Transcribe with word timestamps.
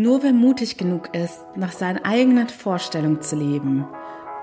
Nur 0.00 0.22
wer 0.22 0.32
mutig 0.32 0.76
genug 0.76 1.12
ist, 1.12 1.40
nach 1.56 1.72
seinen 1.72 2.04
eigenen 2.04 2.48
Vorstellungen 2.48 3.20
zu 3.20 3.34
leben, 3.34 3.84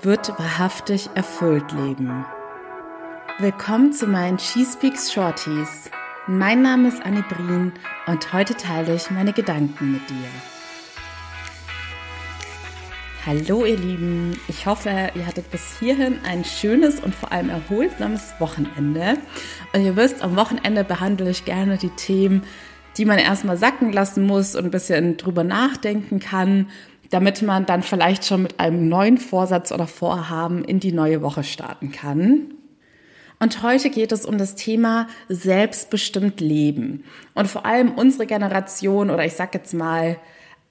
wird 0.00 0.30
wahrhaftig 0.38 1.10
erfüllt 1.14 1.70
leben. 1.72 2.24
Willkommen 3.38 3.92
zu 3.92 4.06
meinen 4.06 4.38
She 4.38 4.64
Speaks 4.64 5.12
Shorties. 5.12 5.90
Mein 6.26 6.62
Name 6.62 6.88
ist 6.88 7.04
Annie 7.04 7.22
Brien 7.28 7.74
und 8.06 8.32
heute 8.32 8.54
teile 8.54 8.94
ich 8.94 9.10
meine 9.10 9.34
Gedanken 9.34 9.92
mit 9.92 10.08
dir. 10.08 10.30
Hallo 13.26 13.66
ihr 13.66 13.76
Lieben, 13.76 14.40
ich 14.48 14.64
hoffe, 14.64 15.10
ihr 15.14 15.26
hattet 15.26 15.50
bis 15.50 15.78
hierhin 15.78 16.18
ein 16.24 16.46
schönes 16.46 16.98
und 16.98 17.14
vor 17.14 17.30
allem 17.30 17.50
erholsames 17.50 18.32
Wochenende. 18.38 19.18
Und 19.74 19.84
ihr 19.84 19.96
wisst, 19.96 20.22
am 20.22 20.34
Wochenende 20.34 20.82
behandle 20.82 21.28
ich 21.28 21.44
gerne 21.44 21.76
die 21.76 21.90
Themen 21.90 22.42
die 22.96 23.04
man 23.04 23.18
erstmal 23.18 23.56
sacken 23.56 23.92
lassen 23.92 24.26
muss 24.26 24.54
und 24.54 24.64
ein 24.64 24.70
bisschen 24.70 25.16
drüber 25.16 25.44
nachdenken 25.44 26.20
kann, 26.20 26.68
damit 27.10 27.42
man 27.42 27.66
dann 27.66 27.82
vielleicht 27.82 28.24
schon 28.24 28.42
mit 28.42 28.58
einem 28.58 28.88
neuen 28.88 29.18
Vorsatz 29.18 29.70
oder 29.70 29.86
Vorhaben 29.86 30.64
in 30.64 30.80
die 30.80 30.92
neue 30.92 31.22
Woche 31.22 31.44
starten 31.44 31.92
kann. 31.92 32.54
Und 33.38 33.62
heute 33.62 33.90
geht 33.90 34.12
es 34.12 34.24
um 34.24 34.38
das 34.38 34.54
Thema 34.54 35.08
selbstbestimmt 35.28 36.40
leben. 36.40 37.04
Und 37.34 37.48
vor 37.48 37.66
allem 37.66 37.92
unsere 37.92 38.26
Generation 38.26 39.10
oder 39.10 39.24
ich 39.24 39.34
sag 39.34 39.52
jetzt 39.54 39.74
mal 39.74 40.16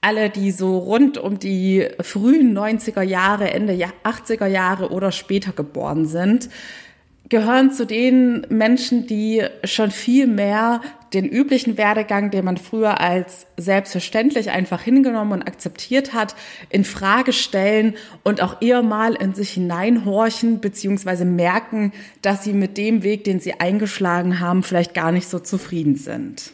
alle, 0.00 0.30
die 0.30 0.50
so 0.50 0.78
rund 0.78 1.16
um 1.16 1.38
die 1.38 1.86
frühen 2.00 2.56
90er 2.58 3.02
Jahre, 3.02 3.52
Ende 3.52 3.74
80er 4.04 4.46
Jahre 4.46 4.90
oder 4.90 5.12
später 5.12 5.52
geboren 5.52 6.06
sind, 6.06 6.48
gehören 7.28 7.70
zu 7.70 7.86
den 7.86 8.46
Menschen, 8.48 9.06
die 9.06 9.44
schon 9.64 9.90
viel 9.90 10.26
mehr 10.26 10.80
den 11.14 11.28
üblichen 11.28 11.76
Werdegang, 11.76 12.30
den 12.30 12.44
man 12.44 12.56
früher 12.56 13.00
als 13.00 13.46
selbstverständlich 13.56 14.50
einfach 14.50 14.82
hingenommen 14.82 15.32
und 15.32 15.42
akzeptiert 15.42 16.14
hat, 16.14 16.34
in 16.70 16.84
Frage 16.84 17.32
stellen 17.32 17.94
und 18.22 18.42
auch 18.42 18.62
eher 18.62 18.82
mal 18.82 19.14
in 19.14 19.34
sich 19.34 19.50
hineinhorchen 19.50 20.60
beziehungsweise 20.60 21.24
merken, 21.24 21.92
dass 22.22 22.44
sie 22.44 22.52
mit 22.52 22.78
dem 22.78 23.02
Weg, 23.02 23.24
den 23.24 23.40
sie 23.40 23.60
eingeschlagen 23.60 24.40
haben, 24.40 24.62
vielleicht 24.62 24.94
gar 24.94 25.12
nicht 25.12 25.28
so 25.28 25.38
zufrieden 25.38 25.96
sind. 25.96 26.52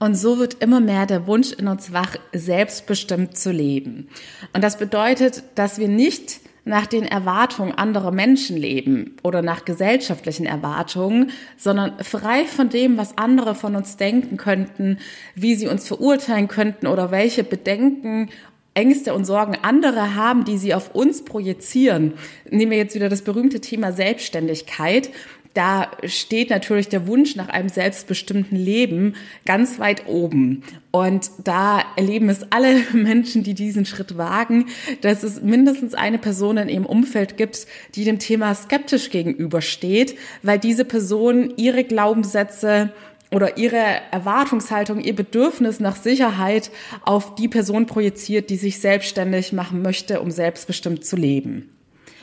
Und 0.00 0.14
so 0.14 0.38
wird 0.38 0.62
immer 0.62 0.80
mehr 0.80 1.06
der 1.06 1.26
Wunsch 1.26 1.52
in 1.52 1.66
uns 1.66 1.92
wach, 1.92 2.16
selbstbestimmt 2.32 3.36
zu 3.36 3.50
leben. 3.50 4.08
Und 4.52 4.62
das 4.62 4.78
bedeutet, 4.78 5.42
dass 5.56 5.78
wir 5.78 5.88
nicht 5.88 6.40
nach 6.68 6.86
den 6.86 7.04
Erwartungen 7.04 7.72
anderer 7.72 8.10
Menschen 8.10 8.56
leben 8.56 9.16
oder 9.22 9.42
nach 9.42 9.64
gesellschaftlichen 9.64 10.46
Erwartungen, 10.46 11.30
sondern 11.56 11.98
frei 12.02 12.44
von 12.44 12.68
dem, 12.68 12.96
was 12.96 13.16
andere 13.16 13.54
von 13.54 13.74
uns 13.74 13.96
denken 13.96 14.36
könnten, 14.36 14.98
wie 15.34 15.54
sie 15.54 15.66
uns 15.66 15.88
verurteilen 15.88 16.48
könnten 16.48 16.86
oder 16.86 17.10
welche 17.10 17.42
Bedenken 17.42 18.28
Ängste 18.74 19.12
und 19.12 19.24
Sorgen 19.24 19.56
andere 19.62 20.14
haben, 20.14 20.44
die 20.44 20.56
sie 20.56 20.72
auf 20.72 20.94
uns 20.94 21.24
projizieren. 21.24 22.12
Nehmen 22.48 22.70
wir 22.70 22.78
jetzt 22.78 22.94
wieder 22.94 23.08
das 23.08 23.22
berühmte 23.22 23.60
Thema 23.60 23.90
Selbstständigkeit 23.90 25.10
da 25.54 25.90
steht 26.04 26.50
natürlich 26.50 26.88
der 26.88 27.06
Wunsch 27.06 27.36
nach 27.36 27.48
einem 27.48 27.68
selbstbestimmten 27.68 28.56
Leben 28.56 29.14
ganz 29.44 29.78
weit 29.78 30.06
oben. 30.06 30.62
Und 30.90 31.30
da 31.42 31.82
erleben 31.96 32.28
es 32.28 32.46
alle 32.50 32.82
Menschen, 32.92 33.42
die 33.42 33.54
diesen 33.54 33.84
Schritt 33.84 34.16
wagen, 34.16 34.66
dass 35.00 35.22
es 35.22 35.42
mindestens 35.42 35.94
eine 35.94 36.18
Person 36.18 36.56
in 36.58 36.68
ihrem 36.68 36.86
Umfeld 36.86 37.36
gibt, 37.36 37.66
die 37.94 38.04
dem 38.04 38.18
Thema 38.18 38.54
skeptisch 38.54 39.10
gegenübersteht, 39.10 40.16
weil 40.42 40.58
diese 40.58 40.84
Person 40.84 41.52
ihre 41.56 41.84
Glaubenssätze 41.84 42.92
oder 43.30 43.58
ihre 43.58 43.82
Erwartungshaltung, 44.10 45.00
ihr 45.00 45.14
Bedürfnis 45.14 45.80
nach 45.80 45.96
Sicherheit 45.96 46.70
auf 47.04 47.34
die 47.34 47.48
Person 47.48 47.86
projiziert, 47.86 48.50
die 48.50 48.56
sich 48.56 48.80
selbstständig 48.80 49.52
machen 49.52 49.82
möchte, 49.82 50.20
um 50.20 50.30
selbstbestimmt 50.30 51.04
zu 51.04 51.16
leben. 51.16 51.68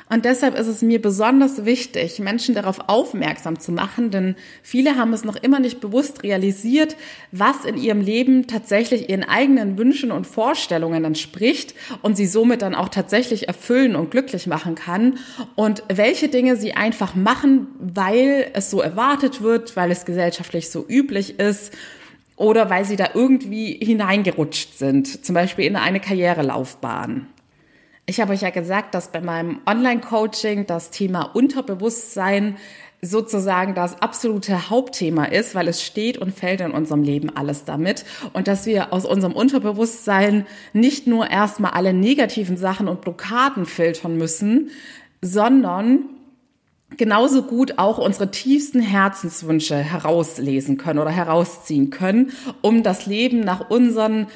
Und 0.08 0.26
deshalb 0.26 0.58
ist 0.58 0.68
es 0.68 0.84
mir 0.84 1.02
besonders 1.02 1.66
wichtig, 1.66 2.20
Menschen 2.20 2.54
darauf 2.54 2.90
aufmerksam 2.90 3.60
zu 3.60 3.72
machen, 3.72 4.12
denn 4.12 4.36
viele 4.62 4.98
haben 4.98 5.14
es 5.14 5.24
noch 5.24 5.36
immer 5.36 5.60
nicht 5.60 5.82
bewusst 5.82 6.22
realisiert, 6.22 6.96
was 7.32 7.66
in 7.66 7.76
ihrem 7.76 8.02
Leben 8.02 8.46
tatsächlich 8.46 9.10
ihren 9.10 9.24
eigenen 9.24 9.80
Wünschen 9.80 10.12
und 10.12 10.28
Vorstellungen 10.28 11.06
entspricht 11.06 11.74
und 12.04 12.18
sie 12.18 12.28
somit 12.28 12.62
dann 12.62 12.76
auch 12.76 12.90
tatsächlich 12.90 13.48
erfüllen 13.48 13.96
und 13.96 14.12
glücklich 14.12 14.46
machen 14.46 14.76
kann 14.76 15.18
und 15.56 15.82
welche 15.88 16.28
Dinge 16.28 16.56
sie 16.56 16.74
einfach 16.74 17.16
machen, 17.16 17.68
weil 17.80 18.52
es 18.54 18.70
so 18.70 18.82
erwartet 18.82 19.42
wird, 19.42 19.76
weil 19.76 19.90
es 19.90 20.06
gesellschaftlich 20.06 20.70
so 20.70 20.86
üblich 20.88 21.40
ist 21.40 21.74
oder 22.36 22.70
weil 22.70 22.86
sie 22.86 22.96
da 22.96 23.10
irgendwie 23.16 23.74
hineingerutscht 23.82 24.78
sind, 24.78 25.26
zum 25.26 25.34
Beispiel 25.34 25.66
in 25.66 25.76
eine 25.76 26.00
Karrierelaufbahn. 26.00 27.28
Ich 28.08 28.22
habe 28.22 28.34
euch 28.34 28.42
ja 28.42 28.52
gesagt, 28.52 28.94
dass 28.94 29.12
bei 29.12 29.20
meinem 29.20 29.62
Online-Coaching 29.66 30.68
das 30.68 30.92
Thema 30.92 31.24
Unterbewusstsein 31.24 32.58
sozusagen 33.02 33.74
das 33.74 34.00
absolute 34.00 34.70
Hauptthema 34.70 35.26
ist, 35.26 35.56
weil 35.56 35.68
es 35.68 35.82
steht 35.82 36.20
und 36.20 36.32
fällt 36.32 36.62
in 36.62 36.72
unserem 36.72 37.02
Leben 37.02 37.36
alles 37.36 37.66
damit. 37.66 38.06
Und 38.34 38.48
dass 38.48 38.68
wir 38.68 38.94
aus 38.94 39.06
unserem 39.06 39.34
Unterbewusstsein 39.34 40.46
nicht 40.74 41.08
nur 41.08 41.32
erstmal 41.32 41.72
alle 41.72 41.94
negativen 41.94 42.58
Sachen 42.58 42.88
und 42.88 43.02
Blockaden 43.02 43.66
filtern 43.66 44.18
müssen, 44.18 44.70
sondern 45.22 46.06
genauso 46.98 47.42
gut 47.42 47.80
auch 47.80 47.98
unsere 47.98 48.30
tiefsten 48.30 48.82
Herzenswünsche 48.82 49.78
herauslesen 49.78 50.78
können 50.78 51.00
oder 51.00 51.12
herausziehen 51.12 51.90
können, 51.90 52.34
um 52.62 52.84
das 52.84 53.08
Leben 53.08 53.40
nach 53.40 53.70
unseren 53.72 54.28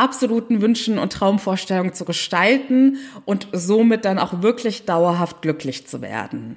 absoluten 0.00 0.62
Wünschen 0.62 0.98
und 0.98 1.12
Traumvorstellungen 1.12 1.92
zu 1.92 2.04
gestalten 2.04 2.96
und 3.24 3.48
somit 3.52 4.04
dann 4.04 4.18
auch 4.18 4.42
wirklich 4.42 4.86
dauerhaft 4.86 5.42
glücklich 5.42 5.86
zu 5.86 6.00
werden. 6.00 6.56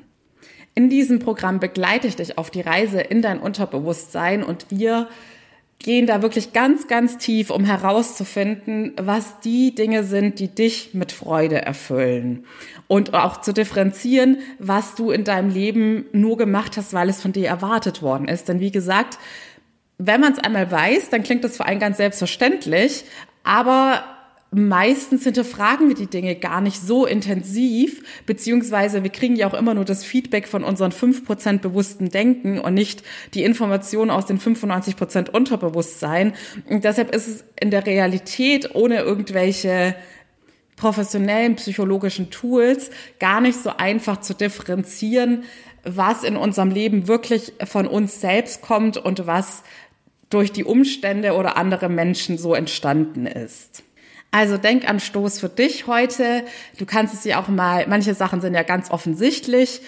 In 0.75 0.89
diesem 0.89 1.19
Programm 1.19 1.59
begleite 1.59 2.07
ich 2.07 2.15
dich 2.15 2.37
auf 2.37 2.49
die 2.49 2.61
Reise 2.61 2.99
in 3.01 3.21
dein 3.21 3.39
Unterbewusstsein 3.39 4.43
und 4.43 4.65
wir 4.69 5.07
gehen 5.77 6.07
da 6.07 6.21
wirklich 6.21 6.53
ganz, 6.53 6.87
ganz 6.87 7.17
tief, 7.17 7.49
um 7.49 7.65
herauszufinden, 7.65 8.93
was 8.99 9.39
die 9.41 9.75
Dinge 9.75 10.03
sind, 10.03 10.39
die 10.39 10.47
dich 10.47 10.93
mit 10.93 11.11
Freude 11.11 11.61
erfüllen. 11.61 12.45
Und 12.87 13.13
auch 13.13 13.41
zu 13.41 13.53
differenzieren, 13.53 14.37
was 14.59 14.95
du 14.95 15.11
in 15.11 15.25
deinem 15.25 15.49
Leben 15.49 16.05
nur 16.13 16.37
gemacht 16.37 16.77
hast, 16.77 16.93
weil 16.93 17.09
es 17.09 17.21
von 17.21 17.33
dir 17.33 17.49
erwartet 17.49 18.01
worden 18.01 18.27
ist. 18.27 18.47
Denn 18.47 18.61
wie 18.61 18.71
gesagt, 18.71 19.19
wenn 19.97 20.21
man 20.21 20.33
es 20.33 20.39
einmal 20.39 20.71
weiß, 20.71 21.09
dann 21.09 21.23
klingt 21.23 21.43
das 21.43 21.57
für 21.57 21.65
einen 21.65 21.79
ganz 21.79 21.97
selbstverständlich, 21.97 23.03
aber 23.43 24.03
meistens 24.53 25.23
hinterfragen 25.23 25.87
wir 25.87 25.95
die 25.95 26.07
Dinge 26.07 26.35
gar 26.35 26.61
nicht 26.61 26.79
so 26.79 27.05
intensiv, 27.05 28.03
beziehungsweise 28.25 29.03
wir 29.03 29.09
kriegen 29.09 29.35
ja 29.35 29.47
auch 29.47 29.53
immer 29.53 29.73
nur 29.73 29.85
das 29.85 30.05
Feedback 30.05 30.47
von 30.47 30.63
unseren 30.63 30.91
5% 30.91 31.59
bewussten 31.59 32.09
Denken 32.09 32.59
und 32.59 32.73
nicht 32.73 33.03
die 33.33 33.43
Informationen 33.43 34.11
aus 34.11 34.27
den 34.27 34.39
95% 34.39 35.29
Unterbewusstsein. 35.29 36.33
Und 36.69 36.83
deshalb 36.83 37.13
ist 37.13 37.27
es 37.27 37.43
in 37.59 37.71
der 37.71 37.85
Realität 37.85 38.75
ohne 38.75 38.99
irgendwelche 38.99 39.95
professionellen 40.75 41.55
psychologischen 41.55 42.29
Tools 42.29 42.91
gar 43.19 43.41
nicht 43.41 43.57
so 43.57 43.71
einfach 43.77 44.21
zu 44.21 44.33
differenzieren, 44.33 45.43
was 45.83 46.23
in 46.23 46.37
unserem 46.37 46.69
Leben 46.69 47.07
wirklich 47.07 47.53
von 47.65 47.87
uns 47.87 48.21
selbst 48.21 48.61
kommt 48.61 48.97
und 48.97 49.27
was 49.27 49.63
durch 50.33 50.51
die 50.51 50.63
Umstände 50.63 51.33
oder 51.33 51.57
andere 51.57 51.89
Menschen 51.89 52.38
so 52.38 52.55
entstanden 52.55 53.25
ist. 53.25 53.83
Also 54.31 54.57
Denkanstoß 54.57 55.39
für 55.39 55.49
dich 55.49 55.85
heute. 55.85 56.44
Du 56.79 56.88
kannst 56.88 57.13
es 57.13 57.23
ja 57.23 57.39
auch 57.39 57.47
mal, 57.47 57.85
manche 57.88 58.16
Sachen 58.16 58.41
sind 58.41 58.55
ja 58.55 58.63
ganz 58.63 58.89
offensichtlich 58.89 59.81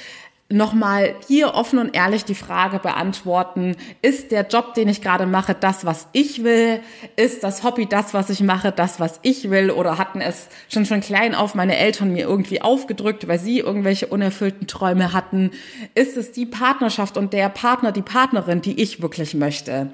nochmal 0.47 1.15
hier 1.27 1.55
offen 1.55 1.79
und 1.79 1.95
ehrlich 1.95 2.23
die 2.23 2.35
Frage 2.35 2.77
beantworten, 2.77 3.75
ist 4.03 4.31
der 4.31 4.45
Job, 4.45 4.75
den 4.75 4.87
ich 4.87 5.01
gerade 5.01 5.25
mache, 5.25 5.55
das, 5.59 5.85
was 5.85 6.07
ich 6.11 6.43
will? 6.43 6.81
Ist 7.15 7.43
das 7.43 7.63
Hobby 7.63 7.87
das, 7.87 8.13
was 8.13 8.29
ich 8.29 8.41
mache, 8.41 8.71
das, 8.71 8.99
was 8.99 9.19
ich 9.23 9.49
will? 9.49 9.71
Oder 9.71 9.97
hatten 9.97 10.21
es 10.21 10.47
schon 10.69 10.85
von 10.85 11.01
klein 11.01 11.33
auf 11.33 11.55
meine 11.55 11.77
Eltern 11.77 12.13
mir 12.13 12.25
irgendwie 12.25 12.61
aufgedrückt, 12.61 13.27
weil 13.27 13.39
sie 13.39 13.59
irgendwelche 13.59 14.05
unerfüllten 14.07 14.67
Träume 14.67 15.13
hatten? 15.13 15.49
Ist 15.95 16.15
es 16.15 16.31
die 16.31 16.45
Partnerschaft 16.45 17.17
und 17.17 17.33
der 17.33 17.49
Partner, 17.49 17.91
die 17.91 18.03
Partnerin, 18.03 18.61
die 18.61 18.79
ich 18.79 19.01
wirklich 19.01 19.33
möchte? 19.33 19.89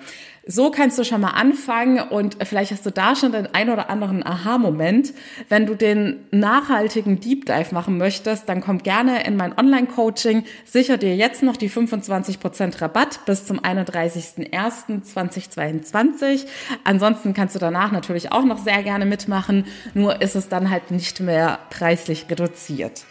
So 0.48 0.72
kannst 0.72 0.98
du 0.98 1.04
schon 1.04 1.22
mal 1.22 1.30
anfangen 1.30 2.00
und 2.00 2.38
vielleicht 2.44 2.72
hast 2.72 2.84
du 2.84 2.90
da 2.90 3.16
schon 3.16 3.32
den 3.32 3.54
ein 3.54 3.70
oder 3.70 3.92
anderen 3.92 4.26
Aha-Moment. 4.26 5.14
Wenn 5.50 5.68
du 5.68 5.76
den 5.76 6.26
nachhaltigen 6.32 7.20
Deep 7.20 7.46
Dive 7.46 7.76
machen 7.76 8.00
möchtest, 8.00 8.50
dann 8.50 8.60
komm 8.60 8.80
gerne 8.80 9.24
in 9.24 9.38
mein 9.38 9.56
Online-Coaching. 9.56 10.46
Sicher 10.66 10.98
dir 10.98 11.16
jetzt 11.16 11.44
noch 11.44 11.58
die 11.58 11.70
25% 11.70 12.82
Rabatt 12.82 13.24
bis 13.28 13.46
zum 13.46 13.60
31.01.2022. 13.60 16.48
Ansonsten 16.86 17.36
kannst 17.36 17.54
du 17.54 17.60
danach 17.60 17.92
natürlich 17.92 18.32
auch 18.32 18.44
noch 18.44 18.58
sehr 18.58 18.82
gerne 18.82 19.06
mitmachen. 19.06 19.68
Nur 19.94 20.24
ist 20.24 20.36
es 20.36 20.50
dann 20.50 20.72
halt 20.72 20.90
nicht 20.90 21.20
mehr 21.20 21.60
preislich 21.70 22.26
reduziert. 22.32 23.04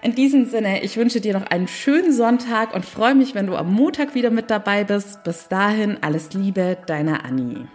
In 0.00 0.14
diesem 0.14 0.44
Sinne, 0.44 0.84
ich 0.84 0.96
wünsche 0.96 1.20
dir 1.20 1.32
noch 1.32 1.46
einen 1.46 1.66
schönen 1.66 2.12
Sonntag 2.12 2.72
und 2.72 2.84
freue 2.84 3.16
mich, 3.16 3.34
wenn 3.34 3.48
du 3.48 3.56
am 3.56 3.72
Montag 3.72 4.14
wieder 4.14 4.30
mit 4.30 4.48
dabei 4.48 4.84
bist. 4.84 5.24
Bis 5.24 5.48
dahin, 5.48 5.98
alles 6.02 6.34
Liebe, 6.34 6.78
deine 6.86 7.24
Annie. 7.24 7.66